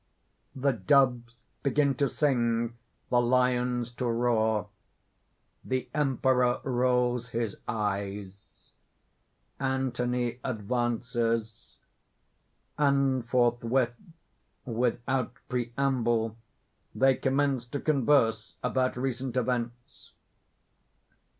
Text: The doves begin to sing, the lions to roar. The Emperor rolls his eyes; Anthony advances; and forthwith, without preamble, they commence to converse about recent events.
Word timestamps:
The 0.55 0.73
doves 0.73 1.35
begin 1.61 1.93
to 1.97 2.09
sing, 2.09 2.75
the 3.11 3.21
lions 3.21 3.91
to 3.97 4.07
roar. 4.07 4.67
The 5.63 5.89
Emperor 5.93 6.59
rolls 6.63 7.27
his 7.27 7.55
eyes; 7.67 8.41
Anthony 9.59 10.39
advances; 10.43 11.77
and 12.79 13.23
forthwith, 13.29 13.93
without 14.65 15.33
preamble, 15.47 16.35
they 16.95 17.13
commence 17.13 17.67
to 17.67 17.79
converse 17.79 18.55
about 18.63 18.97
recent 18.97 19.37
events. 19.37 20.13